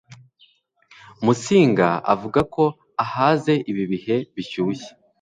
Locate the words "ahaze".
3.05-3.53